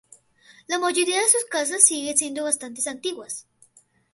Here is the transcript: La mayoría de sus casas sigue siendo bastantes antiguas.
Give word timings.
La 0.65 0.79
mayoría 0.79 1.19
de 1.19 1.29
sus 1.29 1.45
casas 1.45 1.85
sigue 1.85 2.17
siendo 2.17 2.45
bastantes 2.45 2.87
antiguas. 2.87 3.45